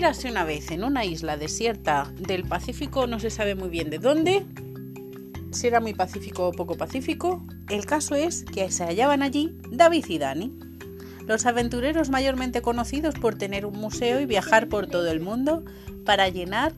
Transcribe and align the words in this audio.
Érase 0.00 0.30
una 0.30 0.44
vez 0.44 0.70
en 0.70 0.82
una 0.82 1.04
isla 1.04 1.36
desierta 1.36 2.10
del 2.16 2.44
Pacífico, 2.48 3.06
no 3.06 3.20
se 3.20 3.28
sabe 3.28 3.54
muy 3.54 3.68
bien 3.68 3.90
de 3.90 3.98
dónde, 3.98 4.46
si 5.52 5.66
era 5.66 5.78
muy 5.78 5.92
pacífico 5.92 6.48
o 6.48 6.52
poco 6.52 6.78
pacífico. 6.78 7.44
El 7.68 7.84
caso 7.84 8.14
es 8.14 8.46
que 8.46 8.70
se 8.70 8.84
hallaban 8.84 9.22
allí 9.22 9.58
David 9.70 10.06
y 10.08 10.16
Dani, 10.16 10.58
los 11.26 11.44
aventureros 11.44 12.08
mayormente 12.08 12.62
conocidos 12.62 13.14
por 13.16 13.34
tener 13.34 13.66
un 13.66 13.78
museo 13.78 14.22
y 14.22 14.24
viajar 14.24 14.70
por 14.70 14.86
todo 14.86 15.10
el 15.10 15.20
mundo 15.20 15.66
para 16.06 16.30
llenar 16.30 16.72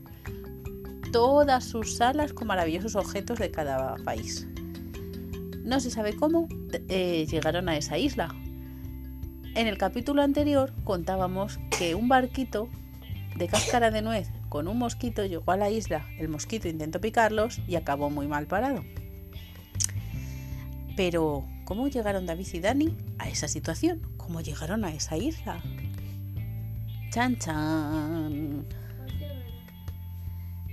todas 1.13 1.65
sus 1.65 1.95
salas 1.95 2.33
con 2.33 2.49
maravillosos 2.49 2.97
objetos 2.97 3.39
de 3.39 3.53
cada 3.53 3.95
país. 3.99 4.49
No 5.63 5.79
se 5.79 5.93
sabe 5.93 6.17
cómo 6.17 6.49
eh, 6.89 7.25
llegaron 7.31 7.69
a 7.69 7.77
esa 7.77 7.99
isla. 7.99 8.35
En 9.55 9.69
el 9.69 9.79
capítulo 9.79 10.23
anterior 10.23 10.73
contábamos 10.83 11.61
que 11.71 11.95
un 11.95 12.09
barquito 12.09 12.69
de 13.37 13.49
cáscara 13.49 13.91
de 13.91 14.03
nuez 14.03 14.29
con 14.49 14.69
un 14.69 14.79
mosquito 14.79 15.25
llegó 15.25 15.53
a 15.53 15.57
la 15.57 15.71
isla, 15.71 16.07
el 16.19 16.29
mosquito 16.29 16.69
intentó 16.69 17.01
picarlos 17.01 17.61
y 17.67 17.77
acabó 17.77 18.11
muy 18.11 18.27
mal 18.27 18.47
parado. 18.47 18.85
Pero, 20.97 21.45
¿cómo 21.65 21.89
llegaron 21.89 22.27
David 22.27 22.49
y 22.53 22.61
Dani 22.61 22.97
a 23.19 23.29
esa 23.29 23.49
situación? 23.49 24.03
¿Cómo 24.19 24.41
llegaron 24.41 24.85
a 24.85 24.93
esa 24.93 25.17
isla? 25.17 25.61
Chan 27.11 27.39
chan. 27.39 28.67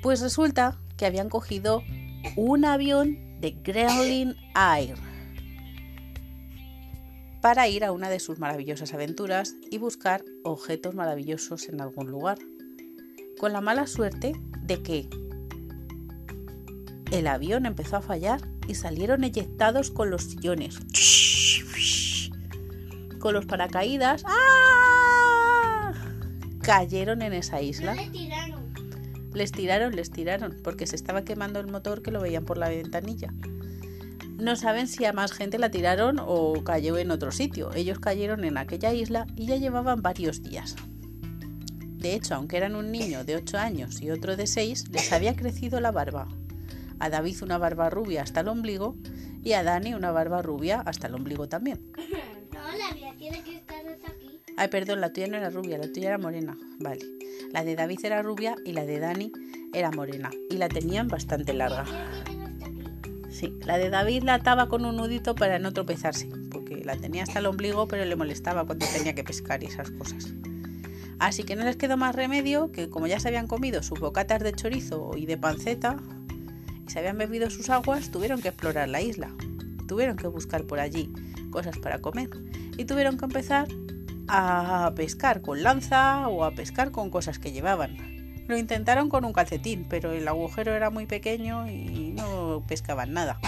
Pues 0.01 0.21
resulta 0.21 0.77
que 0.97 1.05
habían 1.05 1.29
cogido 1.29 1.83
un 2.35 2.65
avión 2.65 3.39
de 3.39 3.51
Gremlin 3.63 4.35
Air 4.55 5.08
para 7.41 7.67
ir 7.67 7.85
a 7.85 7.91
una 7.91 8.09
de 8.09 8.19
sus 8.19 8.39
maravillosas 8.39 8.93
aventuras 8.93 9.55
y 9.69 9.77
buscar 9.77 10.23
objetos 10.43 10.95
maravillosos 10.95 11.69
en 11.69 11.81
algún 11.81 12.07
lugar. 12.07 12.37
Con 13.37 13.53
la 13.53 13.61
mala 13.61 13.87
suerte 13.87 14.33
de 14.61 14.83
que 14.83 15.09
el 17.11 17.27
avión 17.27 17.65
empezó 17.65 17.97
a 17.97 18.01
fallar 18.01 18.41
y 18.67 18.75
salieron 18.75 19.23
eyectados 19.23 19.89
con 19.89 20.11
los 20.11 20.23
sillones. 20.23 20.77
Con 23.19 23.33
los 23.33 23.45
paracaídas. 23.45 24.23
¡ah! 24.25 25.93
Cayeron 26.61 27.21
en 27.21 27.33
esa 27.33 27.61
isla. 27.61 27.95
Les 29.33 29.51
tiraron, 29.51 29.95
les 29.95 30.11
tiraron, 30.11 30.57
porque 30.63 30.87
se 30.87 30.95
estaba 30.95 31.23
quemando 31.23 31.59
el 31.59 31.67
motor 31.67 32.01
que 32.01 32.11
lo 32.11 32.19
veían 32.19 32.45
por 32.45 32.57
la 32.57 32.69
ventanilla. 32.69 33.33
No 34.39 34.55
saben 34.55 34.87
si 34.87 35.03
a 35.03 35.11
más 35.11 35.33
gente 35.33 35.59
la 35.59 35.69
tiraron 35.69 36.17
o 36.19 36.63
cayó 36.63 36.97
en 36.97 37.11
otro 37.11 37.31
sitio. 37.31 37.73
Ellos 37.73 37.99
cayeron 37.99 38.45
en 38.45 38.57
aquella 38.57 38.93
isla 38.93 39.27
y 39.35 39.47
ya 39.47 39.57
llevaban 39.57 40.01
varios 40.01 40.41
días. 40.41 40.77
De 41.97 42.13
hecho, 42.13 42.35
aunque 42.35 42.55
eran 42.55 42.77
un 42.77 42.91
niño 42.91 43.25
de 43.25 43.35
8 43.35 43.57
años 43.57 44.01
y 44.01 44.11
otro 44.11 44.37
de 44.37 44.47
6, 44.47 44.89
les 44.91 45.11
había 45.11 45.35
crecido 45.35 45.81
la 45.81 45.91
barba. 45.91 46.29
A 46.99 47.09
David 47.09 47.43
una 47.43 47.57
barba 47.57 47.89
rubia 47.89 48.21
hasta 48.21 48.39
el 48.39 48.47
ombligo 48.47 48.95
y 49.43 49.53
a 49.53 49.63
Dani 49.63 49.93
una 49.93 50.11
barba 50.11 50.41
rubia 50.41 50.79
hasta 50.81 51.07
el 51.07 51.15
ombligo 51.15 51.49
también. 51.49 51.91
No, 52.53 52.77
la 52.77 52.93
mía 52.93 53.13
tiene 53.17 53.43
que 53.43 53.55
estar 53.57 53.85
hasta 53.85 54.11
aquí. 54.11 54.39
Ay, 54.55 54.69
perdón, 54.69 55.01
la 55.01 55.11
tuya 55.11 55.27
no 55.27 55.37
era 55.37 55.49
rubia, 55.49 55.77
la 55.77 55.91
tuya 55.91 56.09
era 56.09 56.17
morena. 56.17 56.57
Vale. 56.79 57.05
La 57.51 57.65
de 57.65 57.75
David 57.75 57.99
era 58.03 58.21
rubia 58.21 58.55
y 58.65 58.71
la 58.71 58.85
de 58.85 58.99
Dani 58.99 59.31
era 59.73 59.91
morena. 59.91 60.29
Y 60.49 60.57
la 60.57 60.69
tenían 60.69 61.09
bastante 61.09 61.53
larga. 61.53 61.85
Sí, 63.39 63.57
la 63.65 63.77
de 63.77 63.89
David 63.89 64.23
la 64.23 64.33
ataba 64.33 64.67
con 64.67 64.83
un 64.83 64.97
nudito 64.97 65.33
para 65.33 65.59
no 65.59 65.71
tropezarse, 65.71 66.27
porque 66.51 66.83
la 66.83 66.97
tenía 66.97 67.23
hasta 67.23 67.39
el 67.39 67.45
ombligo, 67.45 67.87
pero 67.87 68.03
le 68.03 68.17
molestaba 68.17 68.65
cuando 68.65 68.85
tenía 68.91 69.15
que 69.15 69.23
pescar 69.23 69.63
y 69.63 69.67
esas 69.67 69.91
cosas. 69.91 70.33
Así 71.19 71.43
que 71.43 71.55
no 71.55 71.63
les 71.63 71.77
quedó 71.77 71.95
más 71.95 72.13
remedio 72.15 72.69
que, 72.73 72.89
como 72.89 73.07
ya 73.07 73.17
se 73.17 73.29
habían 73.29 73.47
comido 73.47 73.81
sus 73.81 74.01
bocatas 74.01 74.43
de 74.43 74.51
chorizo 74.51 75.11
y 75.15 75.25
de 75.25 75.37
panceta 75.37 75.95
y 76.85 76.91
se 76.91 76.99
habían 76.99 77.17
bebido 77.17 77.49
sus 77.49 77.69
aguas, 77.69 78.11
tuvieron 78.11 78.41
que 78.41 78.49
explorar 78.49 78.89
la 78.89 78.99
isla. 78.99 79.33
Tuvieron 79.87 80.17
que 80.17 80.27
buscar 80.27 80.65
por 80.65 80.81
allí 80.81 81.09
cosas 81.49 81.77
para 81.77 81.99
comer 81.99 82.29
y 82.77 82.83
tuvieron 82.83 83.17
que 83.17 83.23
empezar 83.23 83.69
a 84.27 84.91
pescar 84.97 85.41
con 85.41 85.63
lanza 85.63 86.27
o 86.27 86.43
a 86.43 86.51
pescar 86.51 86.91
con 86.91 87.09
cosas 87.09 87.39
que 87.39 87.53
llevaban. 87.53 88.18
Lo 88.49 88.57
intentaron 88.57 89.09
con 89.09 89.25
un 89.25 89.31
calcetín, 89.31 89.85
pero 89.87 90.11
el 90.11 90.27
agujero 90.27 90.73
era 90.73 90.89
muy 90.89 91.05
pequeño 91.05 91.69
y 91.69 92.13
no 92.15 92.63
pescaban 92.67 93.13
nada. 93.13 93.39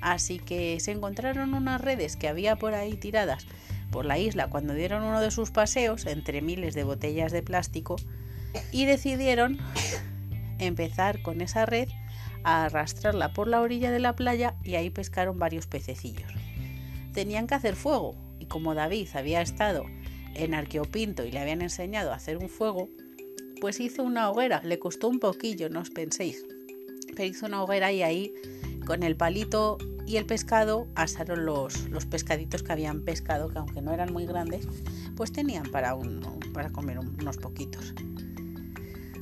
Así 0.00 0.38
que 0.38 0.80
se 0.80 0.92
encontraron 0.92 1.52
unas 1.52 1.78
redes 1.78 2.16
que 2.16 2.26
había 2.26 2.56
por 2.56 2.72
ahí 2.72 2.94
tiradas 2.94 3.46
por 3.90 4.06
la 4.06 4.18
isla 4.18 4.48
cuando 4.48 4.72
dieron 4.72 5.02
uno 5.02 5.20
de 5.20 5.30
sus 5.30 5.50
paseos 5.50 6.06
entre 6.06 6.40
miles 6.40 6.74
de 6.74 6.84
botellas 6.84 7.32
de 7.32 7.42
plástico 7.42 7.96
y 8.72 8.86
decidieron 8.86 9.58
empezar 10.58 11.20
con 11.20 11.42
esa 11.42 11.66
red 11.66 11.90
a 12.44 12.64
arrastrarla 12.64 13.34
por 13.34 13.46
la 13.46 13.60
orilla 13.60 13.90
de 13.90 13.98
la 13.98 14.16
playa 14.16 14.54
y 14.64 14.76
ahí 14.76 14.88
pescaron 14.88 15.38
varios 15.38 15.66
pececillos. 15.66 16.32
Tenían 17.12 17.46
que 17.46 17.56
hacer 17.56 17.76
fuego 17.76 18.14
y 18.38 18.46
como 18.46 18.74
David 18.74 19.08
había 19.12 19.42
estado 19.42 19.84
en 20.32 20.54
Arqueopinto 20.54 21.26
y 21.26 21.30
le 21.30 21.40
habían 21.40 21.60
enseñado 21.60 22.10
a 22.10 22.16
hacer 22.16 22.38
un 22.38 22.48
fuego, 22.48 22.88
pues 23.60 23.80
hizo 23.80 24.02
una 24.02 24.30
hoguera, 24.30 24.60
le 24.64 24.78
costó 24.78 25.08
un 25.08 25.18
poquillo, 25.18 25.68
no 25.68 25.80
os 25.80 25.90
penséis, 25.90 26.44
pero 27.14 27.24
hizo 27.24 27.46
una 27.46 27.62
hoguera 27.62 27.92
y 27.92 28.02
ahí 28.02 28.34
con 28.86 29.02
el 29.02 29.16
palito 29.16 29.78
y 30.06 30.16
el 30.16 30.24
pescado 30.24 30.88
asaron 30.94 31.44
los, 31.44 31.88
los 31.90 32.06
pescaditos 32.06 32.62
que 32.62 32.72
habían 32.72 33.02
pescado, 33.02 33.50
que 33.50 33.58
aunque 33.58 33.82
no 33.82 33.92
eran 33.92 34.12
muy 34.12 34.24
grandes, 34.24 34.66
pues 35.16 35.32
tenían 35.32 35.64
para, 35.70 35.94
para 36.54 36.70
comer 36.70 36.98
unos 36.98 37.36
poquitos. 37.36 37.94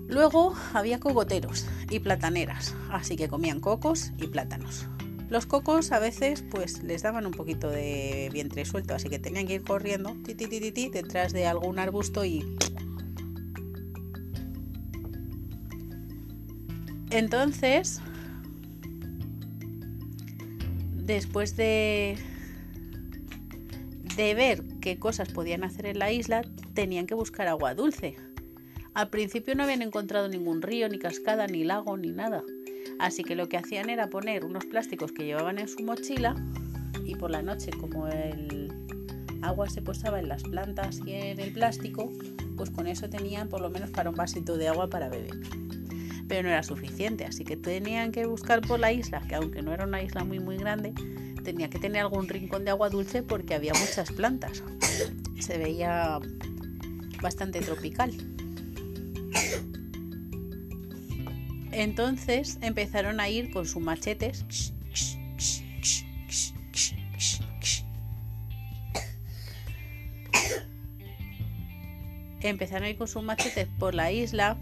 Luego 0.06 0.54
había 0.72 1.00
cogoteros 1.00 1.66
y 1.90 1.98
plataneras, 1.98 2.76
así 2.90 3.16
que 3.16 3.28
comían 3.28 3.58
cocos 3.58 4.12
y 4.18 4.28
plátanos. 4.28 4.86
Los 5.28 5.46
cocos 5.46 5.90
a 5.90 5.98
veces 5.98 6.44
pues 6.48 6.84
les 6.84 7.02
daban 7.02 7.26
un 7.26 7.32
poquito 7.32 7.68
de 7.68 8.30
vientre 8.32 8.64
suelto, 8.64 8.94
así 8.94 9.08
que 9.08 9.18
tenían 9.18 9.48
que 9.48 9.54
ir 9.54 9.64
corriendo 9.64 10.16
ti, 10.22 10.88
detrás 10.92 11.32
de 11.32 11.46
algún 11.48 11.80
arbusto 11.80 12.24
y 12.24 12.56
Entonces, 17.10 18.00
después 20.94 21.56
de, 21.56 22.16
de 24.16 24.34
ver 24.34 24.64
qué 24.80 24.98
cosas 24.98 25.28
podían 25.28 25.62
hacer 25.62 25.86
en 25.86 25.98
la 25.98 26.10
isla, 26.10 26.42
tenían 26.74 27.06
que 27.06 27.14
buscar 27.14 27.46
agua 27.46 27.74
dulce. 27.74 28.16
Al 28.94 29.08
principio 29.10 29.54
no 29.54 29.62
habían 29.62 29.82
encontrado 29.82 30.28
ningún 30.28 30.62
río, 30.62 30.88
ni 30.88 30.98
cascada, 30.98 31.46
ni 31.46 31.64
lago, 31.64 31.96
ni 31.96 32.10
nada. 32.10 32.42
Así 32.98 33.22
que 33.22 33.36
lo 33.36 33.48
que 33.48 33.56
hacían 33.58 33.90
era 33.90 34.08
poner 34.08 34.44
unos 34.44 34.64
plásticos 34.64 35.12
que 35.12 35.24
llevaban 35.24 35.58
en 35.58 35.68
su 35.68 35.82
mochila 35.82 36.34
y 37.04 37.14
por 37.14 37.30
la 37.30 37.42
noche, 37.42 37.70
como 37.70 38.08
el 38.08 38.72
agua 39.42 39.68
se 39.68 39.82
posaba 39.82 40.18
en 40.18 40.28
las 40.28 40.42
plantas 40.42 41.00
y 41.06 41.12
en 41.12 41.38
el 41.38 41.52
plástico, 41.52 42.10
pues 42.56 42.70
con 42.70 42.86
eso 42.86 43.08
tenían 43.08 43.48
por 43.48 43.60
lo 43.60 43.70
menos 43.70 43.90
para 43.90 44.10
un 44.10 44.16
vasito 44.16 44.56
de 44.56 44.68
agua 44.68 44.88
para 44.88 45.08
beber 45.08 45.65
pero 46.28 46.42
no 46.42 46.48
era 46.48 46.62
suficiente, 46.62 47.24
así 47.24 47.44
que 47.44 47.56
tenían 47.56 48.12
que 48.12 48.26
buscar 48.26 48.60
por 48.60 48.80
la 48.80 48.92
isla, 48.92 49.20
que 49.28 49.34
aunque 49.34 49.62
no 49.62 49.72
era 49.72 49.84
una 49.84 50.02
isla 50.02 50.24
muy 50.24 50.40
muy 50.40 50.56
grande, 50.56 50.92
tenía 51.44 51.70
que 51.70 51.78
tener 51.78 52.02
algún 52.02 52.28
rincón 52.28 52.64
de 52.64 52.70
agua 52.70 52.90
dulce 52.90 53.22
porque 53.22 53.54
había 53.54 53.72
muchas 53.74 54.10
plantas. 54.10 54.64
Se 55.38 55.58
veía 55.58 56.18
bastante 57.22 57.60
tropical. 57.60 58.12
Entonces 61.70 62.58
empezaron 62.62 63.20
a 63.20 63.28
ir 63.28 63.52
con 63.52 63.66
sus 63.66 63.82
machetes. 63.82 64.44
Empezaron 72.40 72.84
a 72.84 72.90
ir 72.90 72.96
con 72.96 73.08
sus 73.08 73.22
machetes 73.22 73.68
por 73.78 73.94
la 73.94 74.10
isla 74.10 74.56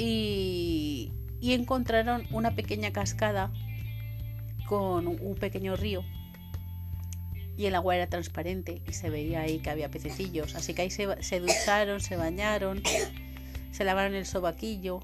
y, 0.00 1.12
encontraron 1.42 2.26
una 2.30 2.54
pequeña 2.54 2.92
cascada 2.92 3.52
con 4.66 5.06
un 5.06 5.34
pequeño 5.34 5.76
río 5.76 6.04
y 7.56 7.66
el 7.66 7.74
agua 7.74 7.96
era 7.96 8.06
transparente 8.06 8.80
y 8.88 8.92
se 8.94 9.10
veía 9.10 9.42
ahí 9.42 9.58
que 9.58 9.68
había 9.68 9.90
pececillos. 9.90 10.54
Así 10.54 10.72
que 10.72 10.82
ahí 10.82 10.90
se, 10.90 11.22
se, 11.22 11.40
ducharon, 11.40 12.00
se 12.00 12.16
bañaron, 12.16 12.82
se 13.70 13.84
lavaron 13.84 14.14
el 14.14 14.24
sobaquillo. 14.24 15.00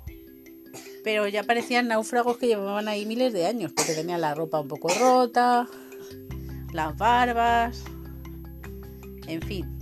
Pero 1.05 1.29
ya 1.29 1.43
parecían 1.43 1.89
náufragos 1.89 2.39
que 2.39 2.47
llevaban 2.47 2.89
ahí 2.89 3.05
miles 3.05 3.35
de 3.35 3.47
años, 3.47 3.73
porque 3.77 3.93
tenían 3.93 4.23
la 4.23 4.35
ropa 4.35 4.61
un 4.61 4.69
poco 4.69 4.89
rota, 4.89 5.69
las 6.73 6.97
barbas, 6.97 7.85
en 9.27 9.43
fin. 9.43 9.79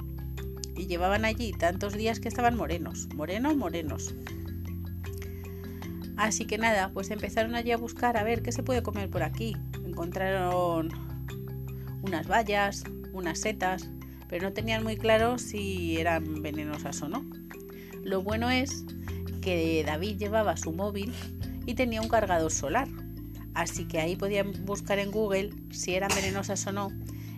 Y 0.76 0.86
llevaban 0.86 1.24
allí 1.24 1.52
tantos 1.52 1.92
días 1.92 2.18
que 2.18 2.28
estaban 2.28 2.56
morenos, 2.56 3.06
morenos, 3.14 3.56
morenos. 3.56 4.14
Así 6.16 6.44
que 6.46 6.58
nada, 6.58 6.90
pues 6.92 7.10
empezaron 7.10 7.54
allí 7.54 7.72
a 7.72 7.76
buscar 7.76 8.16
a 8.16 8.22
ver 8.22 8.42
qué 8.42 8.52
se 8.52 8.62
puede 8.62 8.82
comer 8.82 9.10
por 9.10 9.22
aquí. 9.22 9.56
Encontraron 9.84 10.88
unas 12.02 12.28
bayas, 12.28 12.84
unas 13.12 13.40
setas, 13.40 13.88
pero 14.28 14.48
no 14.48 14.52
tenían 14.52 14.82
muy 14.84 14.96
claro 14.96 15.38
si 15.38 15.96
eran 15.98 16.42
venenosas 16.42 17.02
o 17.02 17.08
no. 17.08 17.24
Lo 18.02 18.22
bueno 18.22 18.50
es 18.50 18.84
que 19.40 19.82
David 19.84 20.18
llevaba 20.18 20.56
su 20.56 20.72
móvil 20.72 21.12
y 21.66 21.74
tenía 21.74 22.00
un 22.00 22.08
cargador 22.08 22.50
solar, 22.50 22.88
así 23.54 23.86
que 23.86 23.98
ahí 23.98 24.16
podían 24.16 24.52
buscar 24.64 24.98
en 24.98 25.10
Google 25.10 25.50
si 25.70 25.94
eran 25.94 26.10
venenosas 26.14 26.66
o 26.66 26.72
no 26.72 26.90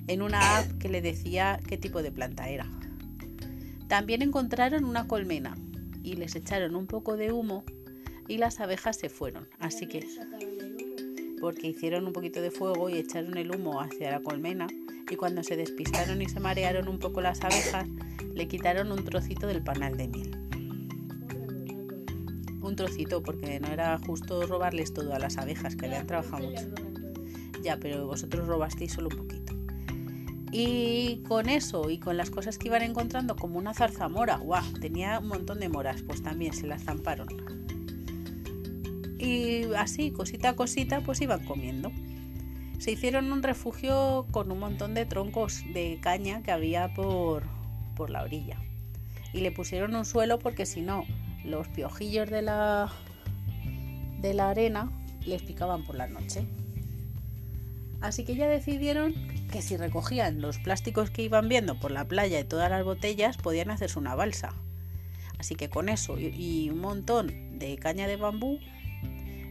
en 0.08 0.22
una 0.22 0.58
app 0.58 0.72
que 0.78 0.88
le 0.88 1.00
decía 1.00 1.60
qué 1.66 1.76
tipo 1.76 2.02
de 2.02 2.12
planta 2.12 2.48
era. 2.48 2.66
También 3.88 4.22
encontraron 4.22 4.84
una 4.84 5.06
colmena 5.06 5.56
y 6.02 6.14
les 6.14 6.34
echaron 6.36 6.76
un 6.76 6.86
poco 6.86 7.16
de 7.16 7.32
humo 7.32 7.64
y 8.28 8.38
las 8.38 8.60
abejas 8.60 8.96
se 8.96 9.08
fueron. 9.08 9.48
Así 9.58 9.86
que 9.86 10.06
porque 11.40 11.68
hicieron 11.68 12.06
un 12.06 12.12
poquito 12.12 12.40
de 12.40 12.50
fuego 12.50 12.88
y 12.88 12.94
echaron 12.94 13.36
el 13.36 13.54
humo 13.54 13.80
hacia 13.80 14.10
la 14.10 14.20
colmena 14.20 14.66
y 15.10 15.16
cuando 15.16 15.42
se 15.42 15.56
despistaron 15.56 16.20
y 16.20 16.28
se 16.28 16.40
marearon 16.40 16.88
un 16.88 16.98
poco 16.98 17.20
las 17.20 17.42
abejas, 17.42 17.86
le 18.34 18.48
quitaron 18.48 18.90
un 18.90 19.04
trocito 19.04 19.46
del 19.46 19.62
panal 19.62 19.96
de 19.96 20.08
miel. 20.08 20.30
Un 22.60 22.74
trocito 22.74 23.22
porque 23.22 23.60
no 23.60 23.68
era 23.68 23.96
justo 23.98 24.44
robarles 24.46 24.92
todo 24.92 25.14
a 25.14 25.18
las 25.18 25.38
abejas 25.38 25.76
que 25.76 25.86
habían 25.86 26.06
trabajado 26.06 26.48
mucho. 26.48 26.68
Ya, 27.62 27.78
pero 27.78 28.06
vosotros 28.06 28.48
robasteis 28.48 28.92
solo 28.92 29.08
un 29.10 29.16
poquito. 29.16 29.54
Y 30.50 31.22
con 31.28 31.48
eso 31.48 31.90
y 31.90 31.98
con 31.98 32.16
las 32.16 32.30
cosas 32.30 32.58
que 32.58 32.68
iban 32.68 32.82
encontrando, 32.82 33.36
como 33.36 33.58
una 33.58 33.74
zarzamora, 33.74 34.38
¡guau! 34.38 34.64
Tenía 34.80 35.20
un 35.20 35.28
montón 35.28 35.60
de 35.60 35.68
moras, 35.68 36.02
pues 36.02 36.22
también 36.22 36.52
se 36.52 36.66
las 36.66 36.82
zamparon. 36.82 37.28
Y 39.26 39.64
así, 39.76 40.12
cosita 40.12 40.50
a 40.50 40.52
cosita, 40.54 41.00
pues 41.00 41.20
iban 41.20 41.44
comiendo. 41.44 41.90
Se 42.78 42.92
hicieron 42.92 43.32
un 43.32 43.42
refugio 43.42 44.24
con 44.30 44.52
un 44.52 44.60
montón 44.60 44.94
de 44.94 45.04
troncos 45.04 45.64
de 45.74 45.98
caña 46.00 46.44
que 46.44 46.52
había 46.52 46.94
por, 46.94 47.42
por 47.96 48.08
la 48.08 48.22
orilla. 48.22 48.56
Y 49.32 49.40
le 49.40 49.50
pusieron 49.50 49.96
un 49.96 50.04
suelo 50.04 50.38
porque 50.38 50.64
si 50.64 50.80
no, 50.80 51.04
los 51.44 51.66
piojillos 51.66 52.30
de 52.30 52.42
la, 52.42 52.92
de 54.20 54.32
la 54.32 54.50
arena 54.50 54.92
les 55.26 55.42
picaban 55.42 55.84
por 55.84 55.96
la 55.96 56.06
noche. 56.06 56.46
Así 58.00 58.24
que 58.24 58.36
ya 58.36 58.46
decidieron 58.46 59.12
que 59.50 59.60
si 59.60 59.76
recogían 59.76 60.40
los 60.40 60.58
plásticos 60.58 61.10
que 61.10 61.22
iban 61.22 61.48
viendo 61.48 61.80
por 61.80 61.90
la 61.90 62.04
playa 62.04 62.38
y 62.38 62.44
todas 62.44 62.70
las 62.70 62.84
botellas, 62.84 63.38
podían 63.38 63.70
hacerse 63.70 63.98
una 63.98 64.14
balsa. 64.14 64.54
Así 65.36 65.56
que 65.56 65.68
con 65.68 65.88
eso 65.88 66.16
y 66.16 66.70
un 66.70 66.78
montón 66.78 67.58
de 67.58 67.76
caña 67.76 68.06
de 68.06 68.16
bambú, 68.16 68.60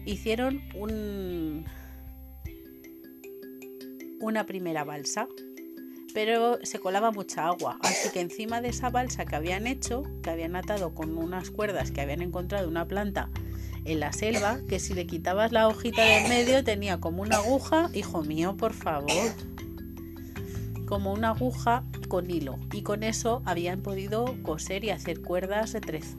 hicieron 0.06 0.62
un, 0.75 1.66
una 4.22 4.46
primera 4.46 4.84
balsa. 4.84 5.28
Pero 6.13 6.60
se 6.63 6.80
colaba 6.80 7.12
mucha 7.12 7.46
agua, 7.46 7.78
así 7.81 8.10
que 8.10 8.22
encima 8.22 8.62
de 8.62 8.69
esa 8.69 8.90
balsa 8.90 9.25
que 9.25 9.36
habían 9.36 9.68
hecho, 9.68 10.04
que 10.24 10.30
habían 10.30 10.56
atado 10.56 10.96
con 10.96 11.18
unas 11.18 11.52
cuerdas 11.52 11.92
que 11.92 12.00
habían 12.00 12.22
encontrado 12.22 12.69
una 12.69 12.88
planta 12.88 13.30
en 13.84 14.00
la 14.00 14.13
selva, 14.13 14.60
que 14.69 14.80
si 14.80 14.94
le 14.94 15.07
quitabas 15.07 15.52
la 15.52 15.68
hojita 15.68 16.06
del 16.06 16.30
medio 16.30 16.63
tenía 16.63 17.01
como 17.01 17.22
una 17.22 17.38
aguja, 17.38 17.90
hijo 17.94 18.24
mío, 18.24 18.56
por 18.56 18.72
favor. 18.72 19.12
Como 20.88 21.12
una 21.12 21.31
aguja 21.31 21.84
con 22.08 22.31
hilo. 22.31 22.60
Y 22.72 22.84
con 22.84 23.04
eso 23.04 23.42
habían 23.44 23.81
podido 23.81 24.42
coser 24.42 24.86
y 24.86 24.92
hacer 24.92 25.22
cuerdas 25.22 25.75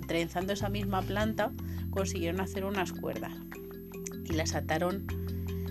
trenzando 0.07 0.53
esa 0.53 0.69
misma 0.69 1.01
planta 1.01 1.53
consiguieron 1.91 2.43
hacer 2.43 2.67
unas 2.67 2.93
cuerdas 2.93 3.46
y 4.29 4.35
las 4.35 4.55
ataron 4.55 5.07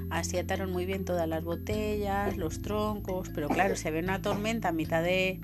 así 0.10 0.38
ataron 0.38 0.72
muy 0.72 0.86
bien 0.86 1.06
todas 1.06 1.28
las 1.28 1.44
botellas 1.44 2.38
los 2.38 2.62
troncos 2.62 3.30
pero 3.34 3.48
claro 3.50 3.76
si 3.76 3.88
había 3.88 4.02
una 4.02 4.22
tormenta 4.22 4.70
a 4.70 4.72
mitad 4.72 5.04
de, 5.04 5.40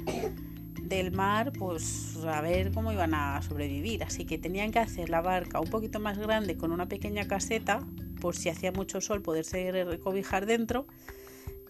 del 0.83 1.11
mar 1.11 1.51
pues 1.57 2.17
a 2.25 2.41
ver 2.41 2.71
cómo 2.71 2.91
iban 2.91 3.13
a 3.13 3.41
sobrevivir 3.41 4.03
así 4.03 4.25
que 4.25 4.37
tenían 4.37 4.71
que 4.71 4.79
hacer 4.79 5.09
la 5.09 5.21
barca 5.21 5.59
un 5.59 5.69
poquito 5.69 5.99
más 5.99 6.17
grande 6.17 6.57
con 6.57 6.71
una 6.71 6.87
pequeña 6.87 7.27
caseta 7.27 7.85
por 8.19 8.35
si 8.35 8.49
hacía 8.49 8.71
mucho 8.71 9.01
sol 9.01 9.21
poderse 9.21 9.71
recobijar 9.83 10.45
dentro 10.45 10.85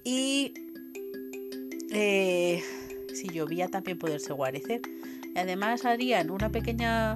y 0.04 0.54
eh, 1.92 2.64
si 3.14 3.30
llovía 3.30 3.68
también 3.68 3.98
poderse 3.98 4.34
guarecer. 4.34 4.82
Y 5.34 5.38
además 5.38 5.86
harían 5.86 6.30
una 6.30 6.50
pequeña, 6.50 7.16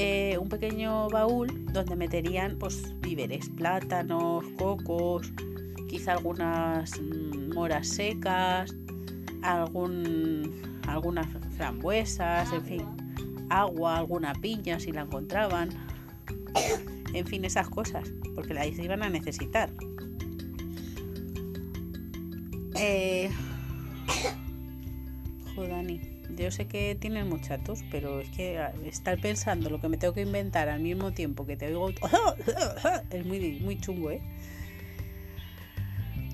eh, 0.00 0.38
un 0.38 0.48
pequeño 0.48 1.08
baúl 1.08 1.66
donde 1.72 1.96
meterían 1.96 2.56
pues, 2.56 2.94
víveres, 3.00 3.48
plátanos, 3.48 4.44
cocos, 4.56 5.32
quizá 5.88 6.12
algunas 6.12 7.00
mm, 7.00 7.52
moras 7.52 7.88
secas, 7.88 8.76
algún, 9.42 10.54
algunas 10.86 11.26
frambuesas, 11.56 12.52
en 12.52 12.62
fin, 12.64 12.84
agua, 13.50 13.96
alguna 13.96 14.34
piña 14.34 14.78
si 14.78 14.92
la 14.92 15.00
encontraban. 15.00 15.70
En 17.12 17.26
fin, 17.26 17.44
esas 17.44 17.68
cosas, 17.68 18.12
porque 18.36 18.54
las 18.54 18.68
iban 18.78 19.02
a 19.02 19.08
necesitar. 19.08 19.68
Eh, 22.76 23.30
yo 26.36 26.50
sé 26.50 26.66
que 26.66 26.94
tienes 26.94 27.26
muchachos, 27.26 27.80
pero 27.90 28.20
es 28.20 28.28
que 28.30 28.60
estar 28.84 29.20
pensando 29.20 29.70
lo 29.70 29.80
que 29.80 29.88
me 29.88 29.96
tengo 29.96 30.14
que 30.14 30.22
inventar 30.22 30.68
al 30.68 30.80
mismo 30.80 31.12
tiempo 31.12 31.46
que 31.46 31.56
te 31.56 31.66
oigo 31.68 31.90
es 33.10 33.26
muy, 33.26 33.60
muy 33.60 33.78
chungo, 33.80 34.10
¿eh? 34.10 34.20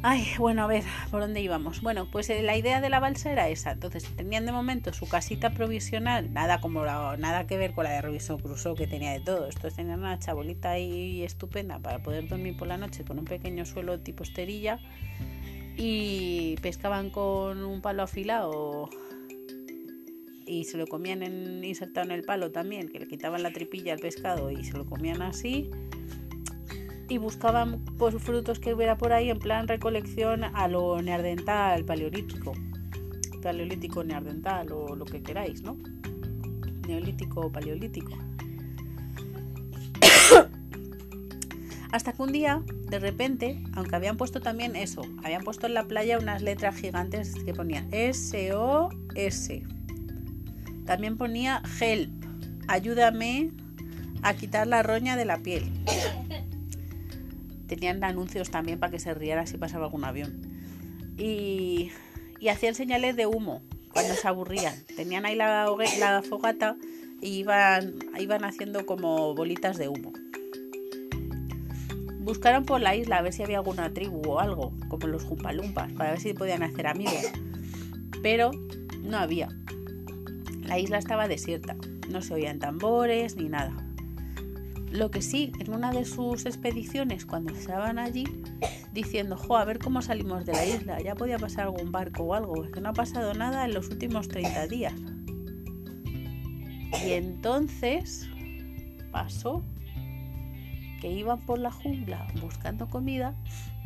Ay, 0.07 0.27
bueno, 0.37 0.65
a 0.65 0.67
ver, 0.67 0.85
¿por 1.11 1.23
dónde 1.23 1.41
íbamos? 1.41 1.81
Bueno, 1.81 2.07
pues 2.11 2.29
eh, 2.29 2.43
la 2.43 2.59
idea 2.59 2.83
de 2.83 2.91
la 2.91 3.01
balsa 3.01 3.33
era 3.33 3.49
esa. 3.49 3.71
Entonces 3.71 4.05
tenían 4.15 4.45
de 4.45 4.53
momento 4.53 4.93
su 4.93 5.09
casita 5.09 5.55
provisional, 5.55 6.31
nada 6.31 6.61
como 6.61 6.85
nada 6.85 7.47
que 7.47 7.57
ver 7.57 7.73
con 7.73 7.85
la 7.85 7.93
de 7.93 8.03
Robinson 8.03 8.39
Crusoe 8.39 8.75
que 8.75 8.87
tenía 8.87 9.13
de 9.13 9.21
todo. 9.21 9.49
Estos 9.49 9.75
tenían 9.75 10.01
una 10.01 10.19
chabolita 10.19 10.73
ahí 10.73 11.23
estupenda 11.23 11.79
para 11.79 12.03
poder 12.03 12.29
dormir 12.29 12.55
por 12.55 12.69
la 12.69 12.77
noche 12.77 13.03
con 13.03 13.19
un 13.19 13.25
pequeño 13.25 13.65
suelo 13.65 13.99
tipo 13.99 14.25
esterilla 14.25 14.79
y 15.75 16.57
pescaban 16.61 17.09
con 17.09 17.65
un 17.65 17.81
palo 17.81 18.03
afilado 18.03 18.91
y 20.55 20.65
se 20.65 20.79
lo 20.79 20.87
comían 20.87 21.23
en, 21.23 21.63
insertado 21.65 22.07
en 22.07 22.13
el 22.13 22.23
palo 22.23 22.53
también, 22.53 22.89
que 22.89 23.01
le 23.01 23.09
quitaban 23.09 23.43
la 23.43 23.53
tripilla 23.53 23.93
al 23.93 23.99
pescado 23.99 24.51
y 24.51 24.65
se 24.65 24.75
lo 24.77 24.87
comían 24.87 25.23
así. 25.23 25.71
Y 27.09 27.19
buscaban 27.19 27.85
pues, 27.99 28.15
frutos 28.23 28.61
que 28.61 28.73
hubiera 28.73 28.97
por 28.97 29.13
ahí 29.13 29.29
en 29.31 29.39
plan 29.39 29.69
recolección 29.69 30.45
a 30.45 30.69
lo 30.69 31.03
neardental, 31.03 31.85
paleolítico. 31.85 32.55
Paleolítico, 33.43 34.03
neardental 34.05 34.73
o 34.73 34.95
lo 34.95 35.05
que 35.05 35.23
queráis, 35.23 35.63
¿no? 35.63 35.77
Neolítico 36.87 37.41
o 37.41 37.53
paleolítico. 37.53 38.13
Hasta 41.93 42.13
que 42.13 42.23
un 42.23 42.31
día, 42.33 42.63
de 42.89 43.01
repente, 43.01 43.63
aunque 43.75 43.97
habían 43.97 44.17
puesto 44.17 44.41
también 44.41 44.77
eso, 44.77 45.03
habían 45.23 45.43
puesto 45.43 45.67
en 45.67 45.75
la 45.75 45.85
playa 45.85 46.19
unas 46.19 46.41
letras 46.43 46.77
gigantes 46.77 47.35
que 47.45 47.53
ponían 47.53 47.87
S-O-S. 47.93 49.74
También 50.85 51.17
ponía 51.17 51.63
help, 51.81 52.11
ayúdame 52.69 53.51
a 54.23 54.35
quitar 54.35 54.67
la 54.67 54.83
roña 54.83 55.17
de 55.17 55.25
la 55.25 55.39
piel. 55.39 55.65
Tenían 57.67 58.05
anuncios 58.05 58.51
también 58.51 58.79
para 58.79 58.91
que 58.91 58.99
se 58.99 59.15
riera 59.15 59.47
si 59.47 59.57
pasaba 59.57 59.87
algún 59.87 60.05
avión. 60.05 60.43
Y, 61.17 61.91
hacían 62.51 62.75
señales 62.75 63.17
de 63.17 63.27
humo 63.27 63.63
cuando 63.93 64.15
se 64.15 64.29
aburrían. 64.29 64.75
Tenían 64.97 65.25
ahí 65.25 65.35
la, 65.35 66.23
fogata 66.29 66.77
y 67.23 67.29
iban, 67.39 67.95
iban 68.19 68.45
haciendo 68.45 68.85
como 68.85 69.35
bolitas 69.35 69.79
de 69.79 69.89
humo. 69.89 70.13
Buscaron 72.21 72.65
por 72.65 72.81
la 72.81 72.97
isla 72.97 73.19
a 73.19 73.23
ver 73.23 73.33
si 73.33 73.43
había 73.43 73.59
alguna 73.59 73.93
tribu 73.93 74.23
o 74.27 74.41
algo, 74.41 74.73
como 74.89 75.07
los 75.07 75.25
Jumpalumpas, 75.25 75.93
para 75.93 76.11
ver 76.11 76.21
si 76.21 76.33
podían 76.35 76.63
hacer 76.63 76.87
amigos. 76.87 77.31
Pero 78.23 78.51
no 79.03 79.19
había. 79.19 79.49
La 80.67 80.79
isla 80.79 80.99
estaba 80.99 81.29
desierta, 81.29 81.77
no 82.11 82.23
se 82.23 82.35
oían 82.35 82.59
tambores 82.59 83.37
ni 83.37 83.49
nada. 83.49 83.75
Lo 84.91 85.11
que 85.11 85.23
sí, 85.23 85.53
en 85.59 85.75
una 85.75 85.91
de 85.91 86.05
sus 86.05 86.47
expediciones, 86.47 87.27
cuando 87.27 87.53
estaban 87.53 87.99
allí, 87.99 88.25
diciendo, 88.93 89.37
jo, 89.37 89.57
a 89.57 89.65
ver 89.65 89.81
cómo 89.81 90.01
salimos 90.03 90.47
de 90.47 90.53
la 90.53 90.65
isla, 90.65 91.01
ya 91.01 91.17
podía 91.17 91.37
pasar 91.37 91.65
algún 91.65 91.91
barco 91.91 92.23
o 92.23 92.35
algo, 92.35 92.65
es 92.65 92.71
que 92.71 92.81
no 92.81 92.91
ha 92.91 92.93
pasado 92.93 93.35
nada 93.35 93.65
en 93.65 93.75
los 93.75 93.89
últimos 93.89 94.29
30 94.29 94.67
días. 94.69 94.95
Y 97.05 97.13
entonces 97.13 98.29
pasó 99.11 99.65
que 101.01 101.11
iban 101.11 101.41
por 101.45 101.59
la 101.59 101.73
jungla 101.73 102.27
buscando 102.41 102.89
comida 102.89 103.35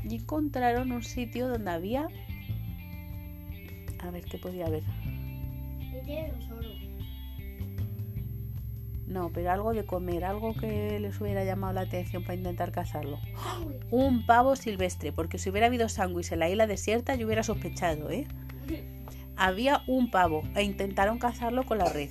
y 0.04 0.16
encontraron 0.16 0.92
un 0.92 1.02
sitio 1.02 1.48
donde 1.48 1.70
había... 1.70 2.08
A 4.00 4.10
ver 4.10 4.24
qué 4.26 4.38
podía 4.38 4.66
haber. 4.66 4.84
No, 9.08 9.30
pero 9.32 9.50
algo 9.50 9.72
de 9.72 9.84
comer, 9.86 10.24
algo 10.24 10.54
que 10.54 11.00
les 11.00 11.18
hubiera 11.20 11.42
llamado 11.44 11.72
la 11.72 11.80
atención 11.82 12.22
para 12.22 12.34
intentar 12.34 12.72
cazarlo. 12.72 13.18
Un 13.90 14.26
pavo 14.26 14.54
silvestre, 14.54 15.12
porque 15.12 15.38
si 15.38 15.48
hubiera 15.48 15.66
habido 15.66 15.88
sándwich 15.88 16.32
en 16.32 16.40
la 16.40 16.50
isla 16.50 16.66
desierta 16.66 17.14
yo 17.14 17.26
hubiera 17.26 17.42
sospechado, 17.42 18.10
¿eh? 18.10 18.26
había 19.36 19.82
un 19.86 20.10
pavo 20.10 20.42
e 20.54 20.62
intentaron 20.62 21.18
cazarlo 21.18 21.64
con 21.64 21.78
la 21.78 21.88
red 21.88 22.10